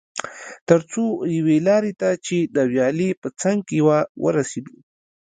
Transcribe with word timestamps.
تر 0.67 0.79
څو 0.91 1.03
یوې 1.37 1.57
لارې 1.67 1.93
ته 2.01 2.09
چې 2.25 2.37
د 2.55 2.57
ویالې 2.71 3.09
په 3.21 3.27
څنګ 3.41 3.57
کې 3.69 3.79
وه 3.87 3.99
ورسېدو. 4.23 4.75